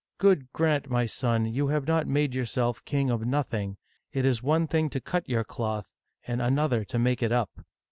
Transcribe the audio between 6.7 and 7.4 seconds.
to make it